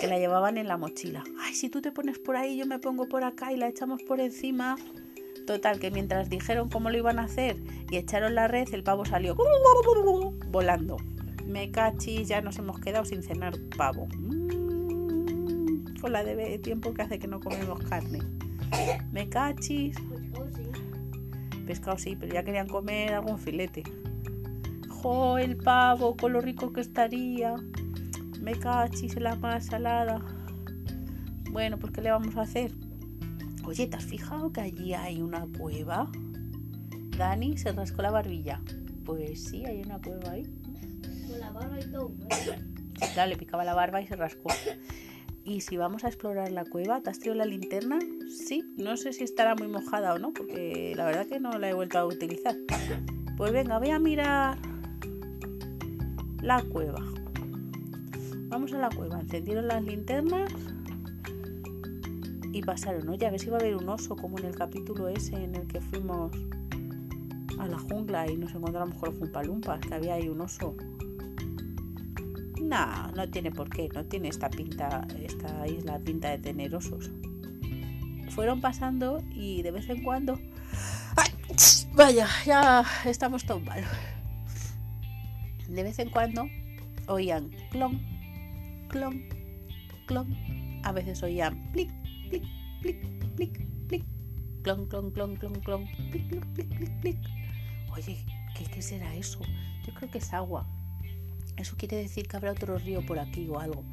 que 0.00 0.06
la 0.06 0.18
llevaban 0.18 0.58
en 0.58 0.68
la 0.68 0.76
mochila. 0.76 1.24
Ay, 1.40 1.54
si 1.54 1.68
tú 1.68 1.80
te 1.80 1.92
pones 1.92 2.18
por 2.18 2.36
ahí, 2.36 2.56
yo 2.56 2.66
me 2.66 2.78
pongo 2.78 3.08
por 3.08 3.24
acá 3.24 3.52
y 3.52 3.56
la 3.56 3.68
echamos 3.68 4.02
por 4.02 4.20
encima. 4.20 4.76
Total, 5.46 5.80
que 5.80 5.90
mientras 5.90 6.28
dijeron 6.28 6.68
cómo 6.68 6.90
lo 6.90 6.98
iban 6.98 7.18
a 7.18 7.24
hacer 7.24 7.56
y 7.90 7.96
echaron 7.96 8.34
la 8.34 8.48
red, 8.48 8.72
el 8.72 8.84
pavo 8.84 9.04
salió 9.04 9.36
volando. 10.48 10.96
Me 11.46 11.70
cachis, 11.70 12.28
ya 12.28 12.40
nos 12.40 12.58
hemos 12.58 12.78
quedado 12.80 13.04
sin 13.04 13.22
cenar 13.22 13.54
pavo. 13.76 14.08
Con 16.02 16.10
la 16.10 16.24
de 16.24 16.58
tiempo 16.58 16.92
que 16.92 17.02
hace 17.02 17.20
que 17.20 17.28
no 17.28 17.38
comemos 17.38 17.78
carne. 17.84 18.18
Me 19.12 19.28
cachis. 19.28 19.96
Pescado 21.64 21.96
sí, 21.96 22.16
pero 22.18 22.34
ya 22.34 22.42
querían 22.42 22.66
comer 22.66 23.14
algún 23.14 23.38
filete. 23.38 23.84
Jo, 24.88 25.38
el 25.38 25.56
pavo, 25.56 26.16
con 26.16 26.32
lo 26.32 26.40
rico 26.40 26.72
que 26.72 26.80
estaría. 26.80 27.54
Me 28.40 28.58
cachis 28.58 29.16
en 29.16 29.22
la 29.22 29.36
más 29.36 29.66
salada. 29.66 30.20
Bueno, 31.52 31.78
pues 31.78 31.92
¿qué 31.92 32.00
le 32.00 32.10
vamos 32.10 32.36
a 32.36 32.42
hacer? 32.42 32.72
Oye, 33.64 33.86
¿te 33.86 33.96
has 33.96 34.04
fijado 34.04 34.52
que 34.52 34.60
allí 34.60 34.94
hay 34.94 35.22
una 35.22 35.46
cueva? 35.56 36.10
Dani 37.16 37.56
se 37.56 37.70
rascó 37.70 38.02
la 38.02 38.10
barbilla. 38.10 38.60
Pues 39.04 39.44
sí, 39.44 39.64
hay 39.64 39.82
una 39.82 40.00
cueva 40.00 40.32
ahí. 40.32 40.42
Con 41.28 41.38
la 41.38 41.52
barba 41.52 41.78
y 41.78 41.92
todo. 41.92 42.10
Claro, 43.14 43.30
le 43.30 43.36
picaba 43.36 43.62
la 43.62 43.74
barba 43.74 44.02
y 44.02 44.08
se 44.08 44.16
rascó. 44.16 44.48
Y 45.44 45.60
si 45.62 45.76
vamos 45.76 46.04
a 46.04 46.08
explorar 46.08 46.52
la 46.52 46.64
cueva, 46.64 47.00
¿te 47.00 47.10
has 47.10 47.18
traído 47.18 47.34
la 47.34 47.44
linterna? 47.44 47.98
Sí, 48.28 48.62
no 48.76 48.96
sé 48.96 49.12
si 49.12 49.24
estará 49.24 49.54
muy 49.56 49.66
mojada 49.66 50.14
o 50.14 50.18
no, 50.18 50.32
porque 50.32 50.94
la 50.96 51.04
verdad 51.04 51.26
que 51.26 51.40
no 51.40 51.58
la 51.58 51.68
he 51.68 51.74
vuelto 51.74 51.98
a 51.98 52.06
utilizar. 52.06 52.56
Pues 53.34 53.50
venga, 53.50 53.78
voy 53.78 53.90
a 53.90 53.98
mirar 53.98 54.58
la 56.42 56.62
cueva. 56.62 57.00
Vamos 58.48 58.72
a 58.74 58.78
la 58.78 58.90
cueva, 58.90 59.18
encendieron 59.18 59.66
las 59.66 59.82
linternas 59.82 60.52
y 62.52 62.62
pasaron, 62.62 63.08
oye, 63.08 63.26
a 63.26 63.30
ver 63.30 63.40
si 63.40 63.48
va 63.48 63.56
a 63.56 63.60
haber 63.60 63.74
un 63.74 63.88
oso 63.88 64.14
como 64.14 64.38
en 64.38 64.44
el 64.44 64.54
capítulo 64.54 65.08
ese 65.08 65.34
en 65.36 65.54
el 65.54 65.66
que 65.66 65.80
fuimos 65.80 66.30
a 67.58 67.66
la 67.66 67.78
jungla 67.78 68.30
y 68.30 68.36
nos 68.36 68.54
encontramos 68.54 68.96
con 68.98 69.10
los 69.10 69.18
Jumpalumpas, 69.18 69.80
que 69.80 69.94
había 69.94 70.14
ahí 70.14 70.28
un 70.28 70.42
oso. 70.42 70.76
No, 72.72 73.06
no 73.08 73.28
tiene 73.28 73.50
por 73.50 73.68
qué, 73.68 73.90
no 73.92 74.02
tiene 74.06 74.28
esta 74.28 74.48
pinta, 74.48 75.06
esta 75.20 75.68
isla 75.68 75.98
pinta 75.98 76.30
de 76.30 76.38
tener 76.38 76.74
osos. 76.74 77.10
Fueron 78.30 78.62
pasando 78.62 79.22
y 79.30 79.60
de 79.60 79.72
vez 79.72 79.90
en 79.90 80.02
cuando... 80.02 80.40
¡Ay! 81.14 81.28
Vaya, 81.92 82.26
ya 82.46 82.82
estamos 83.04 83.44
mal. 83.66 83.84
De 85.68 85.82
vez 85.82 85.98
en 85.98 86.08
cuando 86.08 86.46
oían 87.08 87.50
clon, 87.72 88.00
clon, 88.88 89.22
clon. 90.06 90.34
A 90.82 90.92
veces 90.92 91.22
oían 91.22 91.70
plic, 91.72 91.92
plic, 92.30 92.44
plic, 92.80 93.34
plic, 93.36 93.66
plic. 93.86 94.04
Clon, 94.62 94.86
clon, 94.86 95.10
clon, 95.10 95.36
clon, 95.36 95.60
clon. 95.60 95.86
Plic, 96.10 96.26
plic, 96.26 96.44
plic, 96.54 96.68
plic, 96.78 97.00
plic. 97.02 97.18
Oye, 97.92 98.24
¿qué, 98.56 98.64
¿qué 98.64 98.80
será 98.80 99.14
eso? 99.14 99.40
Yo 99.86 99.92
creo 99.92 100.10
que 100.10 100.16
es 100.16 100.32
agua. 100.32 100.66
Eso 101.56 101.76
quiere 101.76 101.96
decir 101.96 102.26
que 102.26 102.36
habrá 102.36 102.52
otro 102.52 102.78
río 102.78 103.04
por 103.04 103.18
aquí 103.18 103.48
o 103.48 103.58
algo. 103.58 103.84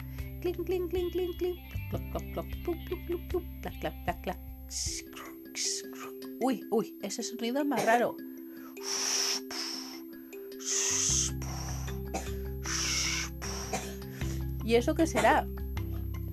Clink, 0.42 0.63
clink, 0.66 0.89
clink, 0.89 1.12
clink, 1.12 1.38
clink. 1.38 1.60
Uy, 6.42 6.66
uy, 6.72 6.98
ese 7.01 7.24
sonido 7.24 7.60
es 7.60 7.66
más 7.66 7.86
raro. 7.86 8.16
¿Y 14.63 14.75
eso 14.75 14.96
qué 14.96 15.08
será? 15.08 15.48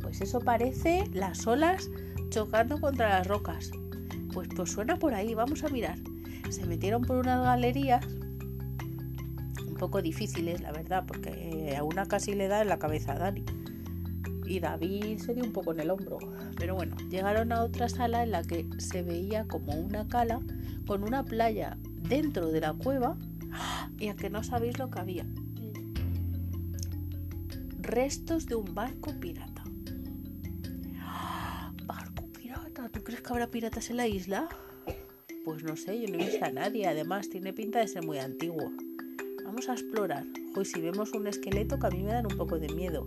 Pues 0.00 0.20
eso 0.20 0.40
parece 0.40 1.04
las 1.12 1.46
olas 1.46 1.90
chocando 2.28 2.80
contra 2.80 3.08
las 3.08 3.26
rocas. 3.26 3.70
Pues, 4.32 4.48
pues 4.54 4.70
suena 4.70 4.98
por 4.98 5.14
ahí, 5.14 5.34
vamos 5.34 5.64
a 5.64 5.68
mirar. 5.68 5.98
Se 6.50 6.64
metieron 6.66 7.02
por 7.02 7.16
unas 7.16 7.42
galerías 7.42 8.06
poco 9.76 10.02
difíciles, 10.02 10.60
la 10.60 10.72
verdad, 10.72 11.04
porque 11.06 11.74
a 11.76 11.82
una 11.82 12.06
casi 12.06 12.34
le 12.34 12.48
da 12.48 12.62
en 12.62 12.68
la 12.68 12.78
cabeza 12.78 13.12
a 13.12 13.18
Dani. 13.18 13.44
Y 14.46 14.60
David 14.60 15.18
se 15.18 15.34
dio 15.34 15.42
un 15.42 15.52
poco 15.52 15.72
en 15.72 15.80
el 15.80 15.90
hombro. 15.90 16.18
Pero 16.56 16.74
bueno, 16.76 16.96
llegaron 17.10 17.52
a 17.52 17.62
otra 17.62 17.88
sala 17.88 18.22
en 18.22 18.30
la 18.30 18.42
que 18.42 18.68
se 18.78 19.02
veía 19.02 19.46
como 19.46 19.72
una 19.74 20.06
cala 20.06 20.40
con 20.86 21.02
una 21.02 21.24
playa 21.24 21.76
dentro 21.82 22.52
de 22.52 22.60
la 22.60 22.72
cueva 22.72 23.16
y 23.98 24.08
a 24.08 24.14
que 24.14 24.30
no 24.30 24.44
sabéis 24.44 24.78
lo 24.78 24.88
que 24.90 25.00
había. 25.00 25.26
Restos 27.78 28.46
de 28.46 28.54
un 28.54 28.72
barco 28.74 29.12
pirata. 29.18 29.64
¿Barco 31.84 32.26
pirata? 32.28 32.88
¿Tú 32.88 33.02
crees 33.02 33.22
que 33.22 33.32
habrá 33.32 33.48
piratas 33.48 33.90
en 33.90 33.96
la 33.96 34.06
isla? 34.06 34.48
Pues 35.44 35.62
no 35.62 35.76
sé, 35.76 36.00
yo 36.00 36.08
no 36.08 36.14
he 36.22 36.26
visto 36.26 36.44
a 36.44 36.50
nadie. 36.50 36.86
Además, 36.86 37.28
tiene 37.28 37.52
pinta 37.52 37.80
de 37.80 37.88
ser 37.88 38.04
muy 38.04 38.18
antiguo. 38.18 38.72
A 39.56 39.72
explorar. 39.72 40.22
Hoy 40.54 40.66
si 40.66 40.82
vemos 40.82 41.12
un 41.14 41.26
esqueleto 41.26 41.78
que 41.78 41.86
a 41.86 41.90
mí 41.90 42.02
me 42.02 42.12
dan 42.12 42.26
un 42.26 42.36
poco 42.36 42.58
de 42.58 42.68
miedo. 42.68 43.06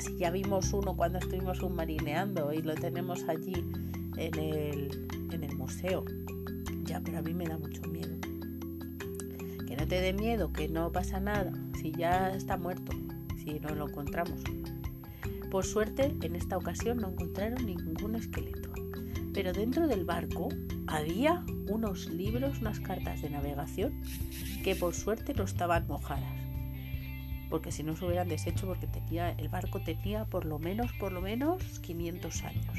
Si 0.00 0.16
ya 0.16 0.30
vimos 0.30 0.72
uno 0.72 0.96
cuando 0.96 1.18
estuvimos 1.18 1.58
submarineando 1.58 2.54
y 2.54 2.62
lo 2.62 2.74
tenemos 2.74 3.22
allí 3.28 3.52
en 4.16 4.38
el, 4.38 5.06
en 5.30 5.44
el 5.44 5.56
museo. 5.56 6.04
Ya, 6.84 7.00
pero 7.00 7.18
a 7.18 7.22
mí 7.22 7.34
me 7.34 7.44
da 7.44 7.58
mucho 7.58 7.82
miedo. 7.82 8.16
Que 9.68 9.76
no 9.76 9.86
te 9.86 10.00
dé 10.00 10.14
miedo, 10.14 10.52
que 10.54 10.68
no 10.68 10.90
pasa 10.90 11.20
nada. 11.20 11.52
Si 11.80 11.92
ya 11.92 12.30
está 12.30 12.56
muerto, 12.56 12.96
si 13.36 13.60
no 13.60 13.74
lo 13.74 13.88
encontramos. 13.88 14.40
Por 15.50 15.66
suerte, 15.66 16.16
en 16.22 16.34
esta 16.34 16.56
ocasión 16.56 16.96
no 16.96 17.10
encontraron 17.10 17.66
ningún 17.66 18.16
esqueleto. 18.16 18.70
Pero 19.36 19.52
dentro 19.52 19.86
del 19.86 20.06
barco 20.06 20.48
había 20.86 21.44
unos 21.68 22.08
libros, 22.08 22.62
unas 22.62 22.80
cartas 22.80 23.20
de 23.20 23.28
navegación 23.28 24.00
que 24.64 24.74
por 24.74 24.94
suerte 24.94 25.34
no 25.34 25.44
estaban 25.44 25.86
mojadas. 25.86 26.32
Porque 27.50 27.70
si 27.70 27.82
no 27.82 27.94
se 27.94 28.06
hubieran 28.06 28.30
deshecho 28.30 28.66
porque 28.66 28.88
el 29.36 29.48
barco 29.50 29.82
tenía 29.82 30.24
por 30.24 30.46
lo 30.46 30.58
menos, 30.58 30.90
por 30.94 31.12
lo 31.12 31.20
menos 31.20 31.80
500 31.80 32.44
años. 32.44 32.78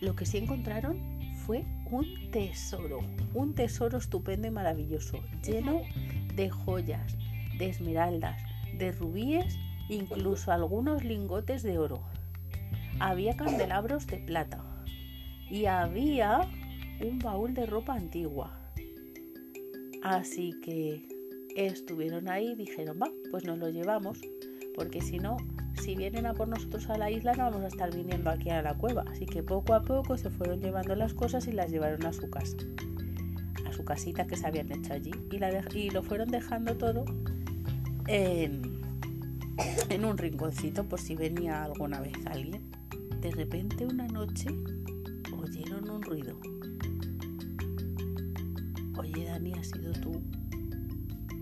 Lo 0.00 0.14
que 0.14 0.24
sí 0.24 0.38
encontraron 0.38 1.00
fue 1.44 1.64
un 1.90 2.30
tesoro, 2.30 3.00
un 3.34 3.56
tesoro 3.56 3.98
estupendo 3.98 4.46
y 4.46 4.52
maravilloso, 4.52 5.18
lleno 5.44 5.80
de 6.36 6.48
joyas, 6.48 7.18
de 7.58 7.70
esmeraldas, 7.70 8.40
de 8.78 8.92
rubíes, 8.92 9.58
incluso 9.88 10.52
algunos 10.52 11.02
lingotes 11.02 11.64
de 11.64 11.76
oro. 11.76 12.00
Había 13.00 13.36
candelabros 13.36 14.06
de 14.06 14.18
plata 14.18 14.62
y 15.50 15.66
había 15.66 16.42
un 17.00 17.18
baúl 17.18 17.54
de 17.54 17.66
ropa 17.66 17.94
antigua. 17.94 18.56
Así 20.02 20.52
que 20.62 21.08
estuvieron 21.56 22.28
ahí 22.28 22.52
y 22.52 22.54
dijeron, 22.54 22.98
va, 23.02 23.10
pues 23.30 23.44
nos 23.44 23.58
lo 23.58 23.68
llevamos, 23.68 24.20
porque 24.74 25.00
si 25.00 25.18
no, 25.18 25.36
si 25.80 25.94
vienen 25.94 26.26
a 26.26 26.34
por 26.34 26.48
nosotros 26.48 26.88
a 26.90 26.98
la 26.98 27.10
isla 27.10 27.32
no 27.32 27.44
vamos 27.44 27.62
a 27.62 27.68
estar 27.68 27.94
viniendo 27.94 28.30
aquí 28.30 28.50
a 28.50 28.62
la 28.62 28.74
cueva. 28.74 29.04
Así 29.10 29.26
que 29.26 29.42
poco 29.42 29.74
a 29.74 29.82
poco 29.82 30.16
se 30.16 30.30
fueron 30.30 30.60
llevando 30.60 30.94
las 30.94 31.14
cosas 31.14 31.46
y 31.48 31.52
las 31.52 31.70
llevaron 31.70 32.04
a 32.06 32.12
su 32.12 32.30
casa, 32.30 32.56
a 33.66 33.72
su 33.72 33.84
casita 33.84 34.26
que 34.26 34.36
se 34.36 34.46
habían 34.46 34.70
hecho 34.72 34.92
allí. 34.92 35.12
Y, 35.74 35.90
lo 35.90 36.02
fueron 36.02 36.30
dejando 36.30 36.76
todo 36.76 37.04
en, 38.06 38.80
en 39.88 40.04
un 40.04 40.18
rinconcito 40.18 40.84
por 40.84 41.00
si 41.00 41.14
venía 41.16 41.64
alguna 41.64 42.00
vez 42.00 42.14
alguien. 42.26 42.69
De 43.20 43.30
repente 43.32 43.84
una 43.84 44.06
noche 44.08 44.48
oyeron 45.36 45.90
un 45.90 46.00
ruido. 46.00 46.40
Oye, 48.98 49.26
Dani, 49.26 49.52
¿has 49.52 49.68
sido 49.68 49.92
tú? 49.92 50.22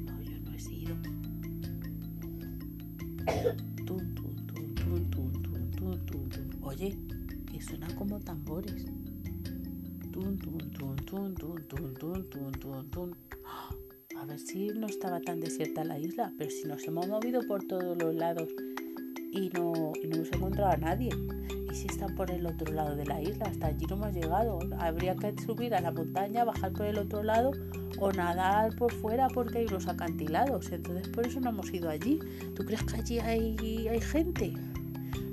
No, 0.04 0.20
yo 0.20 0.40
no 0.40 0.54
he 0.54 0.58
sido. 0.58 0.96
Tun, 3.86 4.14
tun, 4.16 4.46
tun, 4.46 4.74
tun, 4.74 5.10
tun, 5.10 5.42
tun, 5.42 5.70
tun, 5.70 6.06
tun, 6.06 6.28
tun. 6.28 6.50
Oye, 6.62 6.98
que 7.48 7.62
suenan 7.62 7.94
como 7.94 8.18
tambores. 8.18 8.86
Tun, 10.12 10.36
tun, 10.36 10.58
tun, 10.72 10.96
tun, 10.96 11.34
tun, 11.36 11.64
tun, 11.64 11.94
tun, 11.94 12.28
tun, 12.28 12.52
tun, 12.52 12.90
tun. 12.90 13.16
¡Ah! 13.46 13.70
A 14.20 14.24
ver 14.26 14.40
si 14.40 14.66
no 14.70 14.88
estaba 14.88 15.20
tan 15.20 15.38
desierta 15.38 15.84
la 15.84 15.96
isla, 16.00 16.32
pero 16.36 16.50
si 16.50 16.66
nos 16.66 16.82
hemos 16.88 17.06
movido 17.06 17.40
por 17.46 17.62
todos 17.68 17.96
los 17.96 18.16
lados 18.16 18.48
y 19.30 19.48
no, 19.50 19.92
y 20.02 20.08
no 20.08 20.16
hemos 20.16 20.32
encontrado 20.32 20.72
a 20.72 20.76
nadie. 20.76 21.10
¿Y 21.78 21.82
si 21.82 21.86
están 21.86 22.16
por 22.16 22.28
el 22.32 22.44
otro 22.44 22.74
lado 22.74 22.96
de 22.96 23.06
la 23.06 23.22
isla? 23.22 23.46
Hasta 23.46 23.68
allí 23.68 23.86
no 23.86 23.94
hemos 23.94 24.12
llegado. 24.12 24.58
Habría 24.80 25.14
que 25.14 25.32
subir 25.40 25.76
a 25.76 25.80
la 25.80 25.92
montaña, 25.92 26.42
bajar 26.42 26.72
por 26.72 26.86
el 26.86 26.98
otro 26.98 27.22
lado 27.22 27.52
o 28.00 28.10
nadar 28.10 28.74
por 28.74 28.92
fuera 28.92 29.28
porque 29.28 29.58
hay 29.58 29.66
unos 29.66 29.86
acantilados. 29.86 30.72
Entonces 30.72 31.08
por 31.08 31.24
eso 31.24 31.38
no 31.38 31.50
hemos 31.50 31.72
ido 31.72 31.88
allí. 31.88 32.18
¿Tú 32.56 32.64
crees 32.64 32.82
que 32.82 32.96
allí 32.96 33.18
hay, 33.20 33.86
hay 33.86 34.00
gente? 34.00 34.54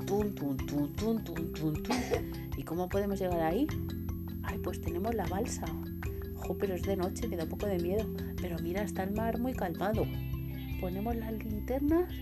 Tun, 0.06 0.36
tun, 0.36 0.56
tun, 0.58 0.94
tun, 0.94 1.24
tun, 1.24 1.52
tun, 1.54 1.82
tun. 1.82 1.96
¿Y 2.56 2.62
cómo 2.62 2.90
podemos 2.90 3.20
llegar 3.20 3.42
ahí? 3.42 3.66
Ay, 4.44 4.60
pues 4.60 4.80
tenemos 4.80 5.16
la 5.16 5.26
balsa. 5.26 5.66
Jo, 6.36 6.56
pero 6.60 6.76
es 6.76 6.84
de 6.84 6.96
noche, 6.96 7.28
me 7.28 7.38
da 7.38 7.46
un 7.46 7.50
poco 7.50 7.66
de 7.66 7.80
miedo. 7.80 8.06
Pero 8.40 8.58
mira, 8.60 8.84
está 8.84 9.02
el 9.02 9.14
mar 9.14 9.40
muy 9.40 9.54
calmado. 9.54 10.06
Ponemos 10.80 11.16
las 11.16 11.34
linternas 11.44 12.14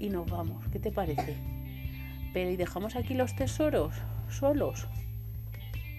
y 0.00 0.08
nos 0.08 0.24
vamos. 0.30 0.64
¿Qué 0.72 0.78
te 0.78 0.90
parece? 0.90 1.57
Pero 2.32 2.50
¿y 2.50 2.56
dejamos 2.56 2.96
aquí 2.96 3.14
los 3.14 3.34
tesoros 3.34 3.94
solos? 4.28 4.86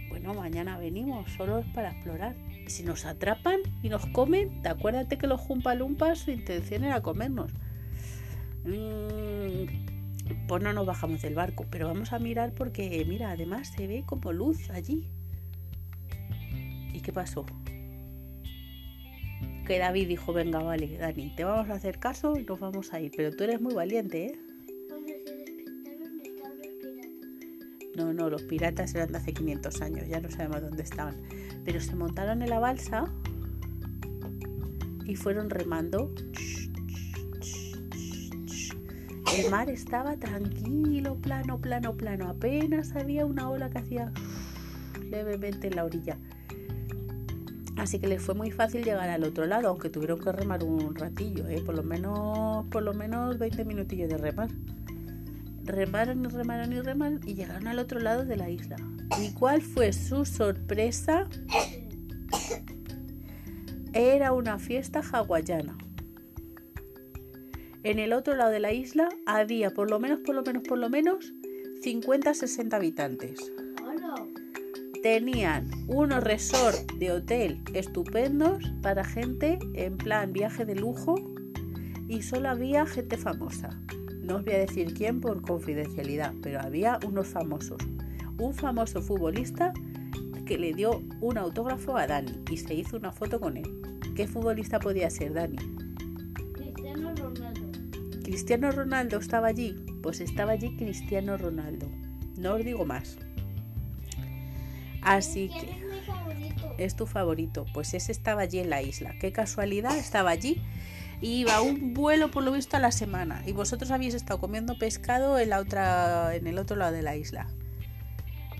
Bueno, 0.09 0.33
mañana 0.33 0.77
venimos 0.77 1.31
solos 1.31 1.65
para 1.73 1.91
explorar. 1.91 2.35
Y 2.65 2.69
si 2.69 2.83
nos 2.83 3.05
atrapan 3.05 3.59
y 3.81 3.89
nos 3.89 4.05
comen, 4.07 4.61
te 4.61 4.69
acuérdate 4.69 5.17
que 5.17 5.27
los 5.27 5.39
jumpalumpas 5.39 6.19
su 6.19 6.31
intención 6.31 6.83
era 6.83 7.01
comernos. 7.01 7.51
Mm, 8.65 10.47
pues 10.47 10.63
no 10.63 10.73
nos 10.73 10.85
bajamos 10.85 11.21
del 11.21 11.35
barco, 11.35 11.65
pero 11.69 11.87
vamos 11.87 12.11
a 12.11 12.19
mirar 12.19 12.53
porque, 12.53 13.03
mira, 13.07 13.31
además 13.31 13.71
se 13.75 13.87
ve 13.87 14.03
como 14.05 14.33
luz 14.33 14.69
allí. 14.71 15.07
¿Y 16.93 17.01
qué 17.01 17.13
pasó? 17.13 17.45
Que 19.65 19.77
David 19.77 20.07
dijo, 20.07 20.33
venga, 20.33 20.59
vale, 20.59 20.97
Dani, 20.97 21.29
te 21.35 21.43
vamos 21.43 21.69
a 21.69 21.75
hacer 21.75 21.99
caso 21.99 22.37
y 22.37 22.43
nos 22.43 22.59
vamos 22.59 22.93
a 22.93 22.99
ir. 22.99 23.11
Pero 23.15 23.35
tú 23.35 23.43
eres 23.43 23.61
muy 23.61 23.75
valiente, 23.75 24.25
¿eh? 24.25 24.48
No, 27.99 28.13
no, 28.13 28.29
los 28.29 28.43
piratas 28.43 28.95
eran 28.95 29.11
de 29.11 29.17
hace 29.17 29.33
500 29.33 29.81
años, 29.81 30.07
ya 30.07 30.21
no 30.21 30.31
sabemos 30.31 30.61
dónde 30.61 30.83
estaban. 30.83 31.15
Pero 31.65 31.81
se 31.81 31.97
montaron 31.97 32.41
en 32.41 32.49
la 32.49 32.59
balsa 32.59 33.11
y 35.05 35.15
fueron 35.17 35.49
remando. 35.49 36.09
El 39.37 39.51
mar 39.51 39.69
estaba 39.69 40.15
tranquilo, 40.15 41.15
plano, 41.15 41.59
plano, 41.59 41.97
plano. 41.97 42.29
Apenas 42.29 42.95
había 42.95 43.25
una 43.25 43.49
ola 43.49 43.69
que 43.69 43.79
hacía 43.79 44.13
levemente 45.11 45.67
en 45.67 45.75
la 45.75 45.83
orilla. 45.83 46.17
Así 47.75 47.99
que 47.99 48.07
les 48.07 48.21
fue 48.21 48.33
muy 48.33 48.49
fácil 48.49 48.85
llegar 48.85 49.09
al 49.09 49.25
otro 49.25 49.45
lado, 49.45 49.67
aunque 49.67 49.89
tuvieron 49.89 50.19
que 50.19 50.31
remar 50.31 50.63
un 50.63 50.95
ratillo, 50.95 51.47
¿eh? 51.49 51.61
por 51.65 51.75
lo 51.75 51.83
menos, 51.83 52.65
por 52.67 52.81
lo 52.83 52.93
menos 52.93 53.37
20 53.37 53.65
minutillos 53.65 54.09
de 54.09 54.17
remar 54.17 54.49
remaron 55.71 56.25
y 56.25 56.27
remaron 56.27 56.73
y 56.73 56.81
remaron 56.81 57.19
y 57.25 57.35
llegaron 57.35 57.67
al 57.67 57.79
otro 57.79 57.99
lado 57.99 58.25
de 58.25 58.37
la 58.37 58.49
isla. 58.49 58.75
¿Y 59.21 59.33
cuál 59.33 59.61
fue 59.61 59.93
su 59.93 60.25
sorpresa? 60.25 61.27
Era 63.93 64.33
una 64.33 64.59
fiesta 64.59 65.01
hawaiana. 65.01 65.77
En 67.83 67.97
el 67.97 68.13
otro 68.13 68.35
lado 68.35 68.51
de 68.51 68.59
la 68.59 68.73
isla 68.73 69.09
había 69.25 69.71
por 69.71 69.89
lo 69.89 69.99
menos, 69.99 70.19
por 70.19 70.35
lo 70.35 70.43
menos, 70.43 70.63
por 70.63 70.77
lo 70.77 70.89
menos 70.89 71.33
50-60 71.83 72.73
habitantes. 72.73 73.51
Tenían 75.01 75.69
unos 75.87 76.21
resorts 76.23 76.85
de 76.99 77.11
hotel 77.11 77.63
estupendos 77.73 78.61
para 78.81 79.05
gente 79.05 79.57
en 79.73 79.97
plan 79.97 80.33
viaje 80.33 80.65
de 80.65 80.75
lujo 80.75 81.15
y 82.09 82.21
solo 82.21 82.49
había 82.49 82.85
gente 82.85 83.15
famosa. 83.15 83.79
No 84.29 84.35
os 84.35 84.45
voy 84.45 84.53
a 84.53 84.59
decir 84.59 84.93
quién 84.93 85.21
por 85.21 85.41
confidencialidad, 85.41 86.35
pero 86.43 86.61
había 86.61 86.99
unos 87.03 87.29
famosos. 87.29 87.81
Un 88.37 88.53
famoso 88.53 89.01
futbolista 89.01 89.73
que 90.45 90.59
le 90.59 90.71
dio 90.73 91.01
un 91.19 91.39
autógrafo 91.39 91.97
a 91.97 92.05
Dani 92.05 92.39
y 92.51 92.57
se 92.57 92.75
hizo 92.75 92.95
una 92.97 93.11
foto 93.11 93.39
con 93.39 93.57
él. 93.57 93.65
¿Qué 94.15 94.27
futbolista 94.27 94.79
podía 94.79 95.09
ser 95.09 95.33
Dani? 95.33 95.57
Cristiano 96.53 97.15
Ronaldo. 97.15 97.71
¿Cristiano 98.23 98.71
Ronaldo 98.71 99.17
estaba 99.17 99.47
allí? 99.47 99.75
Pues 100.03 100.21
estaba 100.21 100.51
allí 100.51 100.75
Cristiano 100.77 101.35
Ronaldo. 101.35 101.87
No 102.37 102.53
os 102.53 102.63
digo 102.63 102.85
más. 102.85 103.17
Así 105.01 105.49
¿Quién 105.59 105.89
que 106.77 106.85
es 106.85 106.95
tu 106.95 107.05
favorito. 107.05 107.65
Pues 107.73 107.93
ese 107.95 108.11
estaba 108.11 108.43
allí 108.43 108.59
en 108.59 108.69
la 108.69 108.81
isla. 108.81 109.15
Qué 109.19 109.31
casualidad, 109.31 109.97
estaba 109.97 110.29
allí. 110.29 110.61
Y 111.21 111.41
iba 111.41 111.61
un 111.61 111.93
vuelo 111.93 112.31
por 112.31 112.43
lo 112.43 112.51
visto 112.51 112.77
a 112.77 112.79
la 112.79 112.91
semana. 112.91 113.43
Y 113.45 113.51
vosotros 113.51 113.91
habéis 113.91 114.13
estado 114.13 114.39
comiendo 114.39 114.77
pescado 114.77 115.37
en 115.37 115.49
la 115.49 115.59
otra, 115.59 116.35
en 116.35 116.47
el 116.47 116.57
otro 116.57 116.77
lado 116.77 116.93
de 116.93 117.01
la 117.01 117.15
isla. 117.15 117.47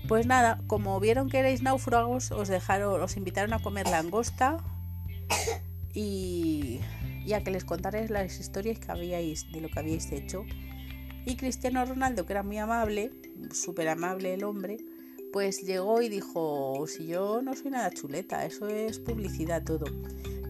Pues 0.08 0.26
nada, 0.26 0.60
como 0.66 0.98
vieron 1.00 1.28
que 1.28 1.38
erais 1.38 1.62
náufragos, 1.62 2.32
os 2.32 2.48
dejaron, 2.48 3.00
os 3.00 3.16
invitaron 3.16 3.52
a 3.52 3.60
comer 3.60 3.86
langosta 3.86 4.58
y, 5.94 6.80
y 7.24 7.32
a 7.32 7.42
que 7.44 7.50
les 7.50 7.64
contarais 7.64 8.10
las 8.10 8.40
historias 8.40 8.78
que 8.78 8.90
habíais 8.90 9.50
de 9.52 9.60
lo 9.60 9.68
que 9.68 9.78
habíais 9.78 10.10
hecho. 10.12 10.44
Y 11.24 11.36
Cristiano 11.36 11.84
Ronaldo, 11.84 12.26
que 12.26 12.32
era 12.32 12.42
muy 12.42 12.58
amable, 12.58 13.12
súper 13.52 13.88
amable 13.88 14.34
el 14.34 14.44
hombre, 14.44 14.78
pues 15.32 15.62
llegó 15.62 16.02
y 16.02 16.08
dijo, 16.08 16.84
si 16.86 17.06
yo 17.06 17.42
no 17.42 17.54
soy 17.54 17.70
nada 17.70 17.90
chuleta, 17.90 18.44
eso 18.44 18.68
es 18.68 18.98
publicidad 18.98 19.62
todo. 19.64 19.84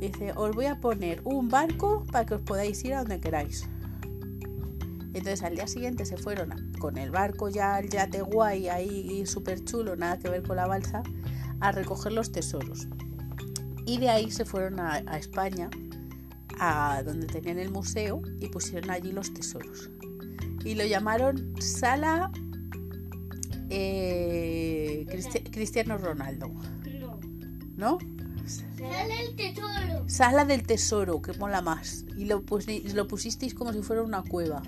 Dice, 0.01 0.33
os 0.35 0.55
voy 0.55 0.67
a 0.67 0.81
poner 0.81 1.21
un 1.25 1.49
barco 1.49 2.07
para 2.11 2.25
que 2.25 2.35
os 2.35 2.43
podáis 2.43 2.83
ir 2.85 2.95
a 2.95 3.01
donde 3.01 3.21
queráis. 3.21 3.69
Entonces 5.13 5.43
al 5.43 5.57
día 5.57 5.67
siguiente 5.67 6.07
se 6.07 6.17
fueron 6.17 6.73
con 6.79 6.97
el 6.97 7.11
barco 7.11 7.49
ya, 7.49 7.79
el 7.79 7.91
yate 7.91 8.23
guay, 8.23 8.69
ahí 8.69 9.27
súper 9.27 9.65
chulo, 9.65 9.97
nada 9.97 10.19
que 10.19 10.31
ver 10.31 10.43
con 10.43 10.57
la 10.57 10.67
balsa, 10.67 11.03
a 11.61 11.73
recoger 11.73 12.13
los 12.13 12.33
tesoros. 12.33 12.89
Y 13.85 13.99
de 13.99 14.09
ahí 14.09 14.31
se 14.31 14.45
fueron 14.45 14.79
a, 14.81 15.03
a 15.07 15.19
España, 15.19 15.69
a 16.59 17.03
donde 17.05 17.27
tenían 17.27 17.59
el 17.59 17.71
museo, 17.71 18.23
y 18.39 18.49
pusieron 18.49 18.91
allí 18.91 19.13
los 19.13 19.35
tesoros. 19.35 19.91
Y 20.65 20.75
lo 20.77 20.85
llamaron 20.87 21.55
Sala 21.61 22.31
eh, 23.71 25.07
Cristi- 25.09 25.51
Cristiano 25.51 25.97
Ronaldo, 25.99 26.49
No. 26.99 27.19
¿no? 27.77 27.99
Sale 28.47 29.21
el 29.27 29.37
tesoro. 29.37 30.05
Sala 30.09 30.45
del 30.45 30.63
tesoro, 30.67 31.23
que 31.23 31.33
mola 31.35 31.61
más. 31.63 32.05
Y 32.17 32.25
lo, 32.25 32.43
lo 32.95 33.07
pusisteis 33.09 33.55
como 33.55 33.73
si 33.73 33.83
fuera 33.83 34.03
una 34.03 34.23
cueva. 34.23 34.63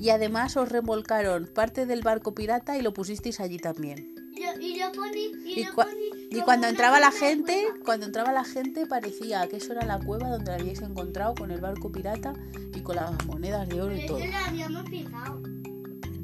Y 0.00 0.10
además 0.10 0.56
os 0.56 0.68
remolcaron 0.68 1.48
parte 1.54 1.86
del 1.86 2.02
barco 2.02 2.34
pirata 2.34 2.76
y 2.78 2.82
lo 2.82 2.92
pusisteis 2.92 3.40
allí 3.40 3.58
también. 3.58 4.14
Y 4.34 5.64
poní. 5.74 6.40
Cuando 6.44 6.66
entraba 6.68 7.00
la 7.00 7.10
gente, 7.10 7.64
cueva. 7.70 7.84
cuando 7.84 8.06
entraba 8.06 8.32
la 8.32 8.44
gente 8.44 8.86
parecía 8.86 9.46
que 9.48 9.56
eso 9.56 9.72
era 9.72 9.84
la 9.84 9.98
cueva 9.98 10.28
donde 10.28 10.50
la 10.52 10.56
habíais 10.58 10.80
encontrado 10.82 11.34
con 11.34 11.50
el 11.50 11.60
barco 11.60 11.90
pirata 11.90 12.32
y 12.74 12.80
con 12.80 12.96
las 12.96 13.24
monedas 13.26 13.68
de 13.68 13.82
oro 13.82 13.96
y 13.96 14.06
todo. 14.06 14.18
eso 14.18 14.30
lo 14.30 14.38
habíamos 14.38 14.88
fijado. 14.88 15.42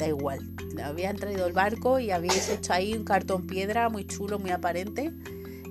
Da 0.04 0.08
igual. 0.08 0.40
Habían 0.84 1.16
traído 1.16 1.46
el 1.46 1.54
barco 1.54 1.98
y 1.98 2.10
habíais 2.10 2.50
hecho 2.50 2.74
ahí 2.74 2.92
un 2.92 3.04
cartón 3.04 3.46
piedra 3.46 3.88
muy 3.88 4.04
chulo, 4.04 4.38
muy 4.38 4.50
aparente. 4.50 5.14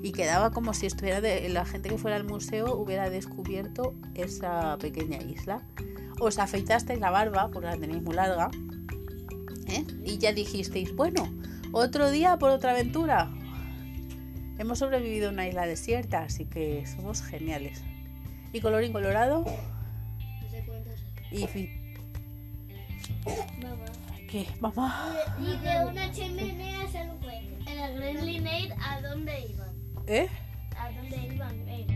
Y 0.02 0.12
quedaba 0.12 0.52
como 0.52 0.74
si 0.74 0.88
estuviera 0.88 1.22
de, 1.22 1.48
la 1.50 1.66
gente 1.66 1.90
que 1.90 2.00
fuera 2.00 2.18
al 2.18 2.24
museo 2.24 2.76
hubiera 2.76 3.12
descubierto 3.12 3.94
esa 4.16 4.76
pequeña 4.80 5.18
isla. 5.22 5.62
Os 6.20 6.40
afeitasteis 6.40 7.00
la 7.00 7.12
barba, 7.12 7.52
porque 7.52 7.68
la 7.68 7.78
tenéis 7.78 8.02
muy 8.02 8.16
larga. 8.16 8.50
¿eh? 9.68 9.86
Y 10.04 10.18
ya 10.18 10.34
dijisteis, 10.34 10.96
bueno, 10.96 11.32
otro 11.72 12.10
día 12.10 12.38
por 12.38 12.50
otra 12.50 12.72
aventura. 12.72 13.32
Hemos 14.58 14.80
sobrevivido 14.80 15.30
a 15.30 15.32
una 15.32 15.48
isla 15.48 15.68
desierta, 15.68 16.24
así 16.24 16.46
que 16.46 16.86
somos 16.88 17.22
geniales. 17.22 17.84
Y 18.52 18.62
colorín 18.62 18.94
colorado, 18.94 19.46
y 21.32 21.46
fi- 21.48 21.70
Mamá 23.62 24.03
qué, 24.34 24.48
mamá? 24.60 25.14
Y 25.40 25.56
de, 25.58 25.86
una 25.86 26.12
chimenea 26.12 26.92
salió 26.92 27.14
un 27.14 27.20
cohete. 27.20 27.72
En 27.72 27.78
la 27.78 27.90
Green 28.20 28.48
¿a 28.82 29.02
dónde 29.02 29.48
iban? 29.48 29.76
¿Eh? 30.08 30.28
¿A 30.76 30.92
dónde 30.92 31.36
iban 31.36 31.70
ellos? 31.70 31.93